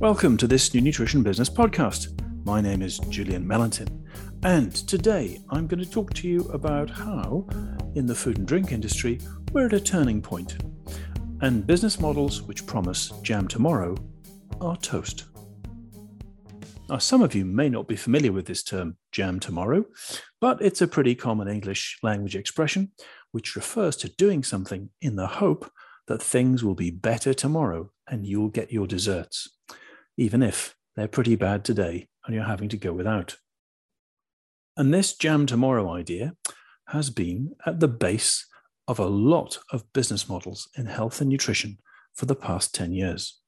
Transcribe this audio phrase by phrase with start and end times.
[0.00, 2.20] Welcome to this new Nutrition Business podcast.
[2.44, 4.04] My name is Julian Mellentin,
[4.42, 7.46] and today I'm going to talk to you about how,
[7.94, 9.20] in the food and drink industry,
[9.52, 10.56] we're at a turning point,
[11.42, 13.94] and business models which promise jam tomorrow
[14.60, 15.26] are toast.
[16.90, 19.84] Now, some of you may not be familiar with this term jam tomorrow,
[20.40, 22.90] but it's a pretty common English language expression
[23.30, 25.70] which refers to doing something in the hope
[26.08, 29.48] that things will be better tomorrow and you'll get your desserts
[30.16, 33.36] even if they're pretty bad today and you're having to go without.
[34.76, 36.34] And this jam tomorrow idea
[36.88, 38.46] has been at the base
[38.86, 41.78] of a lot of business models in health and nutrition
[42.14, 43.40] for the past 10 years.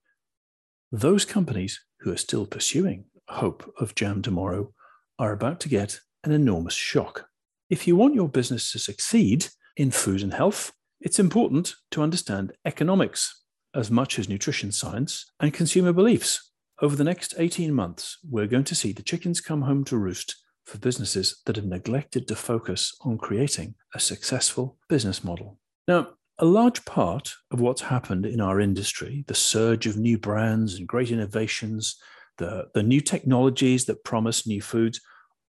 [0.90, 4.72] Those companies who are still pursuing hope of jam tomorrow
[5.18, 7.28] are about to get an enormous shock.
[7.68, 12.52] If you want your business to succeed in food and health, it's important to understand
[12.64, 13.42] economics
[13.74, 16.52] as much as nutrition science and consumer beliefs.
[16.82, 20.36] Over the next 18 months, we're going to see the chickens come home to roost
[20.66, 25.58] for businesses that have neglected to focus on creating a successful business model.
[25.88, 30.74] Now, a large part of what's happened in our industry, the surge of new brands
[30.74, 31.96] and great innovations,
[32.36, 35.00] the, the new technologies that promise new foods,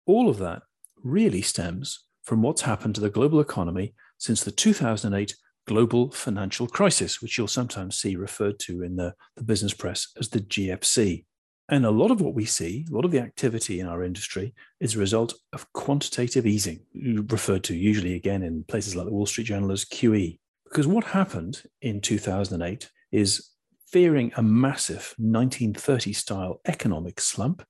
[0.08, 0.64] all of that
[1.04, 5.36] really stems from what's happened to the global economy since the 2008
[5.68, 10.30] global financial crisis, which you'll sometimes see referred to in the, the business press as
[10.30, 11.26] the GFC.
[11.70, 14.54] And a lot of what we see, a lot of the activity in our industry
[14.80, 16.82] is a result of quantitative easing,
[17.30, 20.38] referred to usually again in places like the Wall Street Journal as QE.
[20.66, 23.52] Because what happened in 2008 is
[23.88, 27.64] fearing a massive 1930 style economic slump,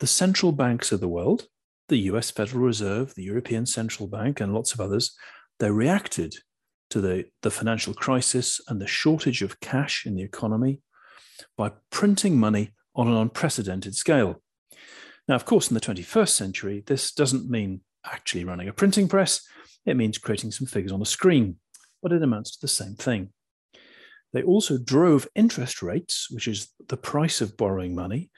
[0.00, 1.46] the central banks of the world,
[1.88, 5.16] the US Federal Reserve, the European Central Bank, and lots of others,
[5.60, 6.34] they reacted
[6.90, 10.80] to the, the financial crisis and the shortage of cash in the economy
[11.56, 14.40] by printing money on an unprecedented scale.
[15.26, 19.40] Now, of course, in the 21st century, this doesn't mean actually running a printing press,
[19.86, 21.56] it means creating some figures on a screen,
[22.02, 23.30] but it amounts to the same thing.
[24.32, 28.30] They also drove interest rates, which is the price of borrowing money,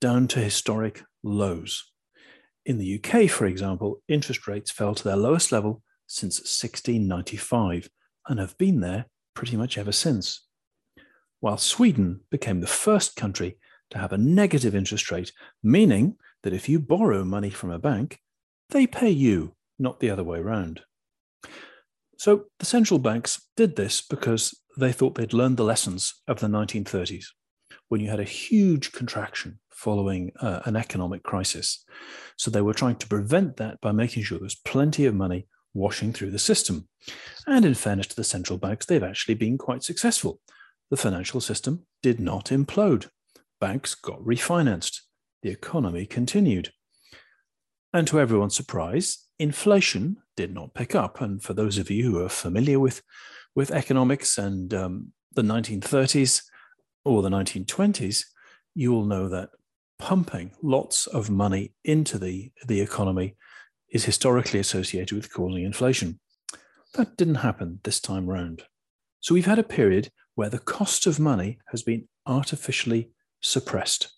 [0.00, 1.90] down to historic lows.
[2.66, 7.88] In the UK, for example, interest rates fell to their lowest level since 1695,
[8.28, 10.46] and have been there pretty much ever since.
[11.40, 13.58] While Sweden became the first country
[13.90, 18.20] to have a negative interest rate, meaning that if you borrow money from a bank,
[18.70, 20.80] they pay you, not the other way around.
[22.16, 26.46] So the central banks did this because they thought they'd learned the lessons of the
[26.46, 27.26] 1930s,
[27.88, 31.84] when you had a huge contraction following uh, an economic crisis.
[32.38, 36.12] So they were trying to prevent that by making sure there's plenty of money washing
[36.12, 36.88] through the system.
[37.46, 40.40] And in fairness to the central banks, they've actually been quite successful.
[40.90, 43.08] The financial system did not implode.
[43.60, 45.00] Banks got refinanced.
[45.42, 46.70] The economy continued.
[47.92, 51.20] And to everyone's surprise, inflation did not pick up.
[51.20, 53.02] And for those of you who are familiar with,
[53.54, 56.42] with economics and um, the 1930s
[57.04, 58.24] or the 1920s,
[58.74, 59.50] you will know that
[59.98, 63.36] pumping lots of money into the, the economy
[63.94, 66.20] is historically associated with causing inflation.
[66.94, 68.64] That didn't happen this time round.
[69.20, 73.10] So we've had a period where the cost of money has been artificially
[73.40, 74.12] suppressed.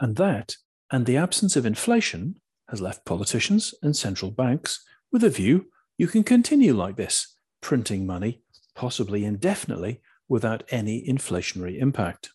[0.00, 0.56] And that,
[0.90, 5.66] and the absence of inflation, has left politicians and central banks with a view
[5.96, 8.42] you can continue like this, printing money,
[8.74, 12.30] possibly indefinitely, without any inflationary impact.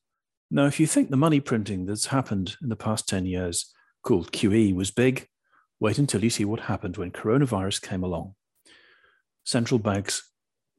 [0.50, 4.32] Now, if you think the money printing that's happened in the past 10 years, called
[4.32, 5.28] QE, was big,
[5.80, 8.34] Wait until you see what happened when coronavirus came along.
[9.44, 10.32] Central banks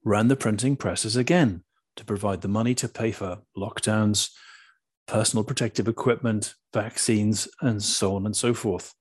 [0.04, 1.62] ran the printing presses again
[1.96, 4.30] to provide the money to pay for lockdowns,
[5.06, 8.94] personal protective equipment, vaccines, and so on and so forth.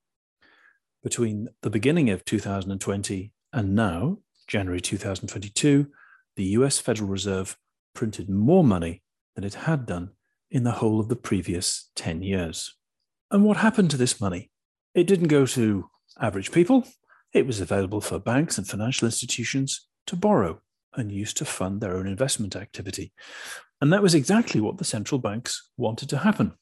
[1.02, 5.88] Between the beginning of 2020 and now, January 2022,
[6.36, 7.56] the US Federal Reserve
[7.94, 9.02] printed more money
[9.34, 10.10] than it had done
[10.50, 12.74] in the whole of the previous 10 years.
[13.30, 14.50] And what happened to this money?
[14.98, 15.88] It didn't go to
[16.20, 16.84] average people.
[17.32, 20.60] It was available for banks and financial institutions to borrow
[20.92, 23.12] and use to fund their own investment activity.
[23.80, 26.54] And that was exactly what the central banks wanted to happen.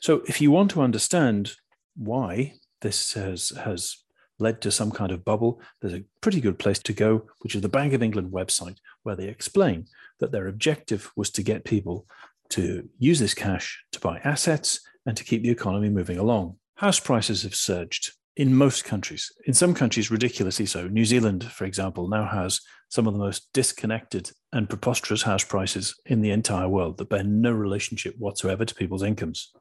[0.00, 1.52] So, if you want to understand
[1.94, 3.98] why this has, has
[4.38, 7.60] led to some kind of bubble, there's a pretty good place to go, which is
[7.60, 9.88] the Bank of England website, where they explain
[10.20, 12.06] that their objective was to get people
[12.48, 16.56] to use this cash to buy assets and to keep the economy moving along.
[16.76, 19.32] House prices have surged in most countries.
[19.46, 20.88] In some countries, ridiculously so.
[20.88, 25.98] New Zealand, for example, now has some of the most disconnected and preposterous house prices
[26.04, 29.52] in the entire world that bear no relationship whatsoever to people's incomes.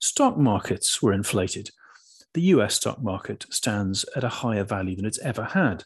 [0.00, 1.70] Stock markets were inflated.
[2.34, 5.84] The US stock market stands at a higher value than it's ever had.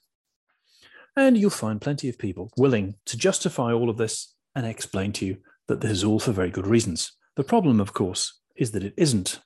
[1.15, 5.27] And you'll find plenty of people willing to justify all of this and explain to
[5.27, 5.37] you
[5.69, 7.13] that this is all for very good reasons.
[7.37, 9.41] The problem, of course, is that it isn't.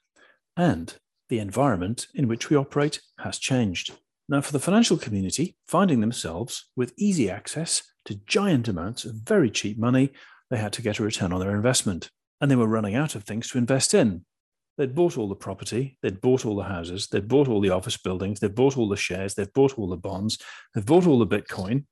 [0.56, 0.94] And
[1.34, 3.92] the environment in which we operate has changed.
[4.28, 9.50] Now, for the financial community, finding themselves with easy access to giant amounts of very
[9.50, 10.12] cheap money,
[10.48, 12.08] they had to get a return on their investment.
[12.40, 14.24] And they were running out of things to invest in.
[14.78, 17.96] They'd bought all the property, they'd bought all the houses, they'd bought all the office
[17.96, 20.38] buildings, they'd bought all the shares, they've bought all the bonds,
[20.72, 21.86] they've bought all the Bitcoin.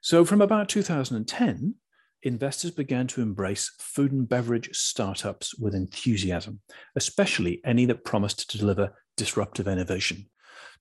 [0.00, 1.74] So, from about 2010,
[2.22, 6.60] investors began to embrace food and beverage startups with enthusiasm,
[6.94, 10.28] especially any that promised to deliver disruptive innovation.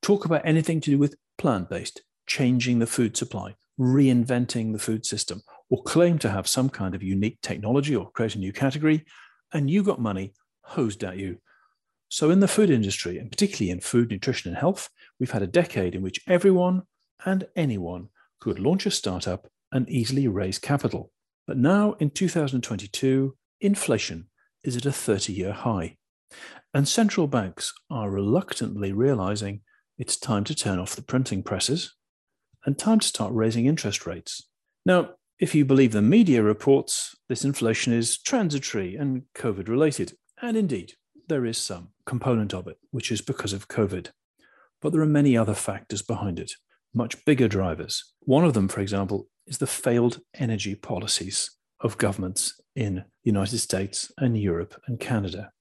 [0.02, 5.06] Talk about anything to do with plant based, changing the food supply, reinventing the food
[5.06, 9.06] system, or claim to have some kind of unique technology or create a new category,
[9.54, 10.34] and you got money
[10.64, 11.38] hosed at you.
[12.10, 14.90] So, in the food industry, and particularly in food, nutrition, and health,
[15.20, 16.84] we've had a decade in which everyone
[17.26, 18.10] and anyone
[18.40, 21.12] could launch a startup and easily raise capital.
[21.48, 24.30] But now in 2022, inflation
[24.64, 25.98] is at a 30 year high.
[26.74, 29.62] And central banks are reluctantly realizing
[29.98, 31.96] it's time to turn off the printing presses
[32.66, 34.48] and time to start raising interest rates.
[34.86, 40.14] Now, if you believe the media reports, this inflation is transitory and COVID related.
[40.42, 40.94] And indeed,
[41.28, 44.10] there is some component of it, which is because of COVID.
[44.82, 46.54] But there are many other factors behind it,
[46.94, 48.14] much bigger drivers.
[48.22, 51.52] One of them, for example, is the failed energy policies
[51.82, 55.52] of governments in the United States and Europe and Canada.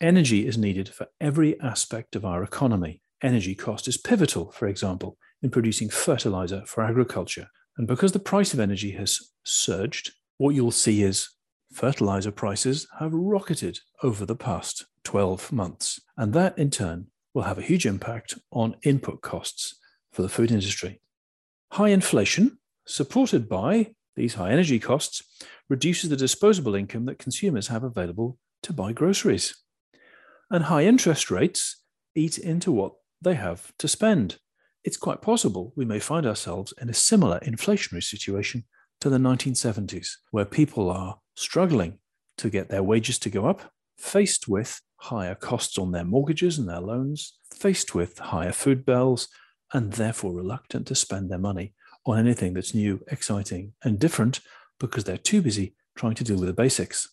[0.00, 3.00] Energy is needed for every aspect of our economy.
[3.22, 7.48] Energy cost is pivotal, for example, in producing fertilizer for agriculture.
[7.76, 11.28] And because the price of energy has surged, what you'll see is
[11.72, 16.00] fertilizer prices have rocketed over the past 12 months.
[16.16, 19.76] And that in turn will have a huge impact on input costs
[20.12, 21.00] for the food industry.
[21.72, 25.22] High inflation supported by these high energy costs,
[25.68, 29.54] reduces the disposable income that consumers have available to buy groceries.
[30.50, 31.82] And high interest rates
[32.14, 34.38] eat into what they have to spend.
[34.82, 38.64] It's quite possible we may find ourselves in a similar inflationary situation
[39.00, 41.98] to the 1970s, where people are struggling
[42.38, 46.68] to get their wages to go up, faced with higher costs on their mortgages and
[46.68, 49.28] their loans, faced with higher food bills,
[49.72, 51.74] and therefore reluctant to spend their money
[52.08, 54.40] on anything that's new, exciting, and different
[54.80, 57.08] because they're too busy trying to deal with the basics.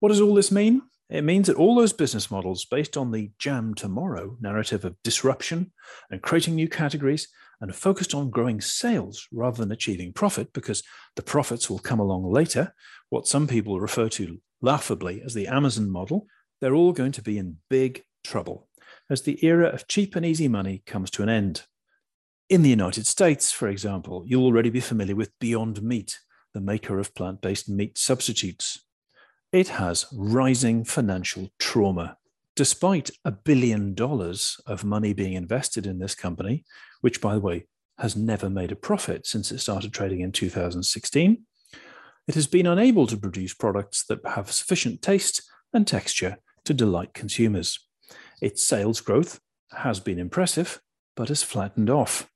[0.00, 0.82] What does all this mean?
[1.10, 5.72] It means that all those business models based on the jam tomorrow narrative of disruption
[6.10, 7.28] and creating new categories
[7.60, 10.82] and focused on growing sales rather than achieving profit because
[11.16, 12.74] the profits will come along later,
[13.10, 16.26] what some people refer to laughably as the Amazon model,
[16.60, 18.68] they're all going to be in big trouble
[19.10, 21.62] as the era of cheap and easy money comes to an end.
[22.50, 26.18] In the United States, for example, you'll already be familiar with Beyond Meat,
[26.52, 28.84] the maker of plant based meat substitutes.
[29.50, 32.18] It has rising financial trauma.
[32.54, 36.64] Despite a billion dollars of money being invested in this company,
[37.00, 37.66] which, by the way,
[37.98, 41.46] has never made a profit since it started trading in 2016,
[42.28, 45.42] it has been unable to produce products that have sufficient taste
[45.72, 46.36] and texture
[46.66, 47.78] to delight consumers.
[48.42, 49.40] Its sales growth
[49.72, 50.82] has been impressive,
[51.16, 52.28] but has flattened off.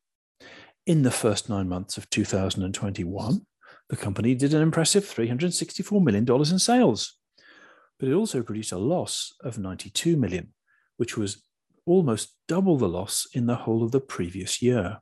[0.89, 3.47] In the first nine months of 2021,
[3.91, 7.19] the company did an impressive $364 million in sales,
[8.01, 10.55] but it also produced a loss of 92 million,
[10.97, 11.43] which was
[11.85, 15.01] almost double the loss in the whole of the previous year.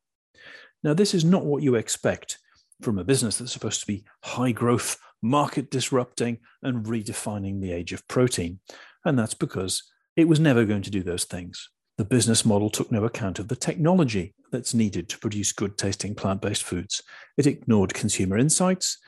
[0.82, 2.38] Now, this is not what you expect
[2.82, 7.92] from a business that's supposed to be high growth, market disrupting, and redefining the age
[7.92, 8.58] of protein.
[9.04, 9.84] And that's because
[10.16, 11.70] it was never going to do those things.
[11.98, 16.14] The business model took no account of the technology that's needed to produce good tasting
[16.14, 17.02] plant based foods.
[17.38, 18.98] It ignored consumer insights,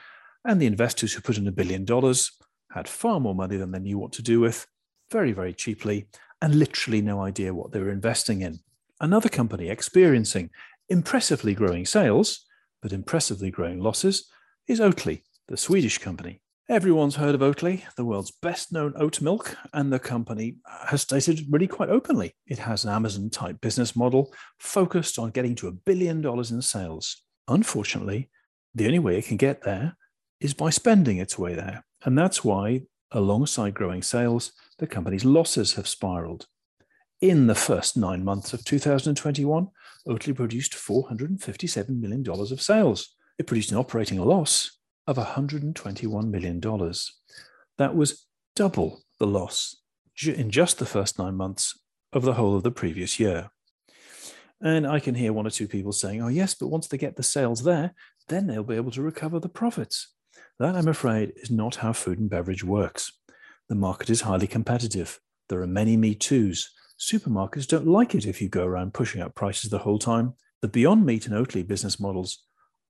[0.46, 2.32] and the investors who put in a billion dollars
[2.72, 4.66] had far more money than they knew what to do with,
[5.10, 6.06] very, very cheaply,
[6.40, 8.60] and literally no idea what they were investing in.
[9.00, 10.48] Another company experiencing
[10.88, 12.46] impressively growing sales,
[12.80, 14.30] but impressively growing losses,
[14.66, 16.40] is Oatly, the Swedish company.
[16.70, 20.56] Everyone's heard of Oatly, the world's best known oat milk, and the company
[20.88, 25.54] has stated really quite openly it has an Amazon type business model focused on getting
[25.54, 27.22] to a billion dollars in sales.
[27.48, 28.28] Unfortunately,
[28.74, 29.96] the only way it can get there
[30.42, 31.86] is by spending its way there.
[32.04, 32.82] And that's why,
[33.12, 36.48] alongside growing sales, the company's losses have spiraled.
[37.22, 39.68] In the first nine months of 2021,
[40.06, 43.16] Oatly produced $457 million of sales.
[43.38, 44.77] it produced an operating loss
[45.08, 46.60] of $121 million.
[47.78, 49.76] That was double the loss
[50.24, 51.80] in just the first nine months
[52.12, 53.50] of the whole of the previous year.
[54.60, 57.16] And I can hear one or two people saying, oh, yes, but once they get
[57.16, 57.94] the sales there,
[58.28, 60.12] then they'll be able to recover the profits.
[60.58, 63.12] That, I'm afraid, is not how food and beverage works.
[63.68, 65.20] The market is highly competitive.
[65.48, 66.70] There are many Me Too's.
[66.98, 70.34] Supermarkets don't like it if you go around pushing up prices the whole time.
[70.60, 72.44] The Beyond Meat and Oatly business models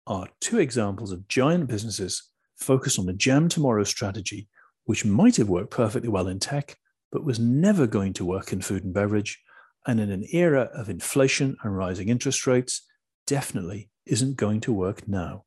[0.08, 4.48] are two examples of giant businesses focused on the jam tomorrow strategy,
[4.84, 6.76] which might have worked perfectly well in tech,
[7.12, 9.38] but was never going to work in food and beverage.
[9.86, 12.84] And in an era of inflation and rising interest rates,
[13.26, 15.44] definitely isn't going to work now.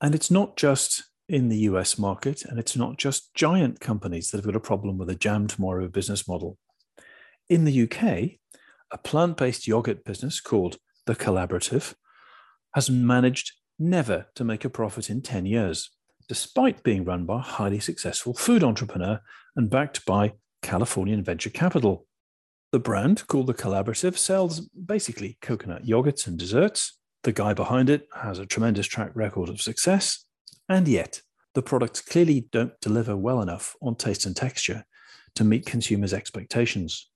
[0.00, 4.38] And it's not just in the US market, and it's not just giant companies that
[4.38, 6.58] have got a problem with a jam tomorrow business model.
[7.48, 8.38] In the UK,
[8.90, 11.94] a plant based yogurt business called The Collaborative
[12.74, 15.90] has managed never to make a profit in 10 years,
[16.28, 19.20] despite being run by a highly successful food entrepreneur
[19.56, 22.06] and backed by Californian venture capital.
[22.70, 26.98] The brand, called The Collaborative, sells basically coconut yogurts and desserts.
[27.24, 30.24] The guy behind it has a tremendous track record of success
[30.70, 31.22] and yet,
[31.54, 34.84] the products clearly don't deliver well enough on taste and texture
[35.34, 37.09] to meet consumers' expectations.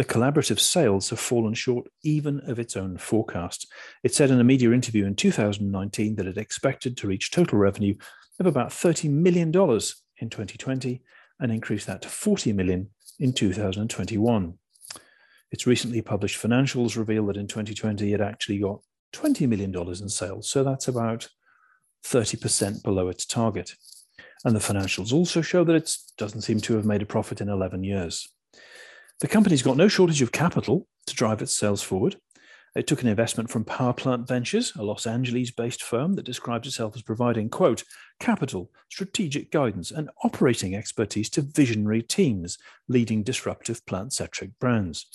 [0.00, 3.70] The collaborative sales have fallen short even of its own forecast.
[4.02, 7.96] It said in a media interview in 2019 that it expected to reach total revenue
[8.38, 11.02] of about $30 million in 2020
[11.38, 12.88] and increase that to 40 million
[13.18, 14.54] in 2021.
[15.50, 18.80] Its recently published financials reveal that in 2020 it actually got
[19.12, 20.48] $20 million in sales.
[20.48, 21.28] So that's about
[22.06, 23.74] 30% below its target.
[24.46, 27.50] And the financials also show that it doesn't seem to have made a profit in
[27.50, 28.30] 11 years.
[29.20, 32.16] The company's got no shortage of capital to drive its sales forward.
[32.74, 36.68] It took an investment from Power Plant Ventures, a Los Angeles based firm that describes
[36.68, 37.82] itself as providing, quote,
[38.20, 42.58] capital, strategic guidance, and operating expertise to visionary teams
[42.88, 45.06] leading disruptive plant centric brands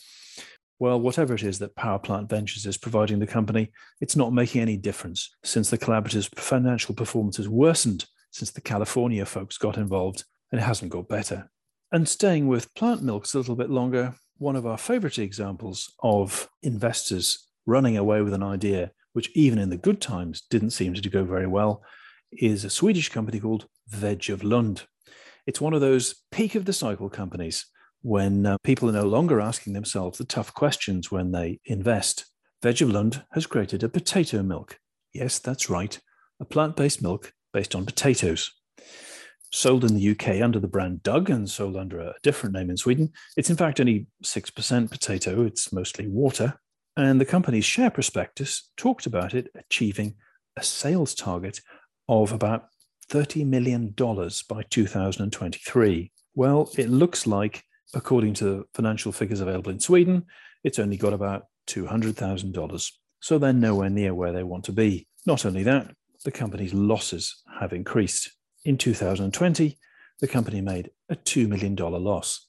[0.79, 3.71] well, whatever it is that Power Plant Ventures is providing the company,
[4.01, 9.25] it's not making any difference since the collaborative's financial performance has worsened since the California
[9.25, 11.49] folks got involved and it hasn't got better.
[11.95, 16.49] And staying with plant milks a little bit longer, one of our favorite examples of
[16.61, 21.09] investors running away with an idea, which even in the good times didn't seem to
[21.09, 21.81] go very well,
[22.33, 24.83] is a Swedish company called Veg of Lund.
[25.47, 27.65] It's one of those peak of the cycle companies
[28.01, 32.25] when uh, people are no longer asking themselves the tough questions when they invest.
[32.61, 34.79] Veg of Lund has created a potato milk.
[35.13, 35.97] Yes, that's right,
[36.41, 38.51] a plant based milk based on potatoes.
[39.55, 42.75] Sold in the UK under the brand DUG and sold under a different name in
[42.75, 43.13] Sweden.
[43.37, 46.59] It's in fact only 6% potato, it's mostly water.
[46.97, 50.15] And the company's share prospectus talked about it achieving
[50.57, 51.61] a sales target
[52.09, 52.65] of about
[53.09, 56.11] $30 million by 2023.
[56.35, 60.25] Well, it looks like according to the financial figures available in Sweden,
[60.65, 62.91] it's only got about $200,000.
[63.21, 65.07] So they're nowhere near where they want to be.
[65.25, 65.95] Not only that,
[66.25, 68.31] the company's losses have increased.
[68.65, 69.77] In 2020,
[70.19, 72.47] the company made a $2 million loss.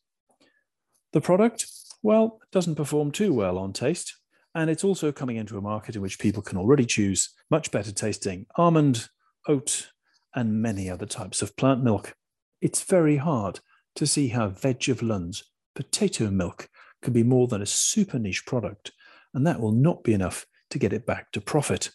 [1.13, 1.67] The product,
[2.03, 4.17] well, doesn't perform too well on taste.
[4.55, 7.93] And it's also coming into a market in which people can already choose much better
[7.93, 9.11] tasting almond,
[9.47, 9.91] oat,
[10.35, 12.15] and many other types of plant milk.
[12.63, 13.61] It's very hard
[13.97, 15.45] to see how Veg of Lund's
[15.75, 16.71] potato milk
[17.03, 18.93] can be more than a super niche product,
[19.35, 21.91] and that will not be enough to get it back to profit.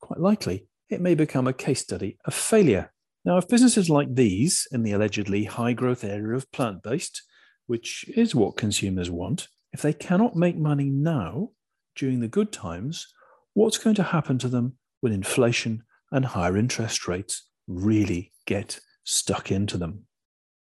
[0.00, 2.90] Quite likely, it may become a case study of failure.
[3.24, 7.22] Now, if businesses like these in the allegedly high growth area of plant based,
[7.66, 11.50] which is what consumers want, if they cannot make money now
[11.94, 13.12] during the good times,
[13.54, 19.52] what's going to happen to them when inflation and higher interest rates really get stuck
[19.52, 20.06] into them?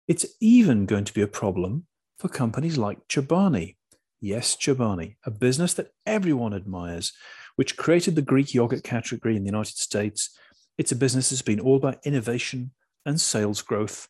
[0.07, 1.87] It's even going to be a problem
[2.19, 3.77] for companies like Chobani.
[4.21, 7.13] Yes, Chobani, a business that everyone admires,
[7.57, 10.37] which created the Greek yogurt category in the United States.
[10.76, 12.73] It's a business that's been all about innovation
[13.07, 14.09] and sales growth.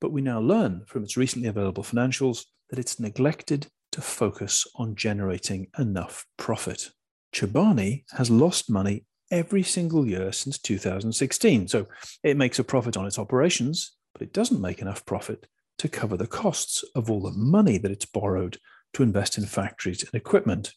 [0.00, 4.94] But we now learn from its recently available financials that it's neglected to focus on
[4.94, 6.90] generating enough profit.
[7.34, 11.68] Chobani has lost money every single year since 2016.
[11.68, 11.86] So
[12.22, 15.46] it makes a profit on its operations, but it doesn't make enough profit
[15.78, 18.58] to cover the costs of all the money that it's borrowed
[18.94, 20.72] to invest in factories and equipment.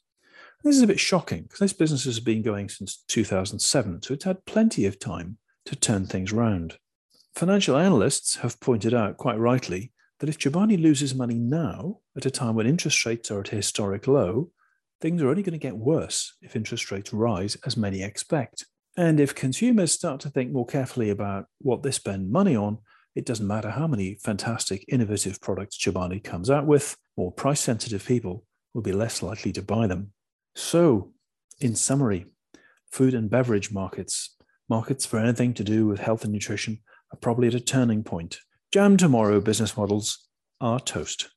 [0.63, 4.25] This is a bit shocking because this business has been going since 2007, so it's
[4.25, 6.77] had plenty of time to turn things round.
[7.33, 12.31] Financial analysts have pointed out quite rightly that if Chobani loses money now, at a
[12.31, 14.51] time when interest rates are at a historic low,
[14.99, 18.67] things are only going to get worse if interest rates rise as many expect.
[18.95, 22.77] And if consumers start to think more carefully about what they spend money on,
[23.15, 28.05] it doesn't matter how many fantastic, innovative products Chobani comes out with, more price sensitive
[28.05, 30.11] people will be less likely to buy them.
[30.55, 31.13] So,
[31.59, 32.25] in summary,
[32.91, 34.35] food and beverage markets,
[34.69, 36.79] markets for anything to do with health and nutrition,
[37.13, 38.39] are probably at a turning point.
[38.73, 40.27] Jam tomorrow business models
[40.59, 41.29] are toast.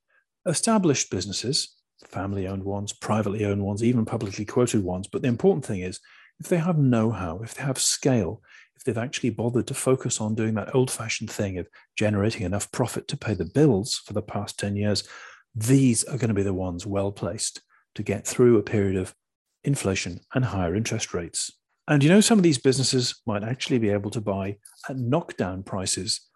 [0.46, 5.64] Established businesses, family owned ones, privately owned ones, even publicly quoted ones, but the important
[5.64, 6.00] thing is
[6.40, 8.42] if they have know how, if they have scale,
[8.76, 12.70] if they've actually bothered to focus on doing that old fashioned thing of generating enough
[12.72, 15.08] profit to pay the bills for the past 10 years,
[15.54, 17.60] these are going to be the ones well placed
[17.94, 19.14] to get through a period of
[19.62, 21.50] inflation and higher interest rates.
[21.86, 24.56] And you know, some of these businesses might actually be able to buy
[24.88, 26.28] at knockdown prices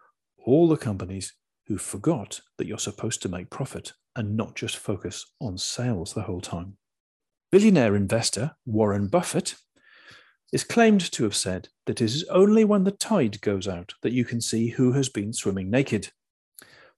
[0.45, 1.33] all the companies
[1.67, 6.23] who forgot that you're supposed to make profit and not just focus on sales the
[6.23, 6.77] whole time.
[7.51, 9.55] Billionaire investor Warren Buffett
[10.51, 14.13] is claimed to have said that it is only when the tide goes out that
[14.13, 16.09] you can see who has been swimming naked.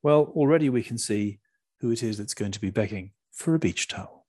[0.01, 1.39] Well, already we can see
[1.80, 4.21] who it is that's going to be begging for a beach towel.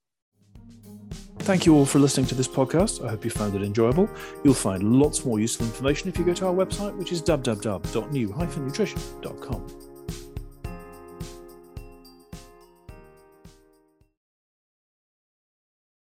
[1.43, 3.05] Thank you all for listening to this podcast.
[3.05, 4.09] I hope you found it enjoyable.
[4.45, 9.92] You'll find lots more useful information if you go to our website, which is www.new-nutrition.com.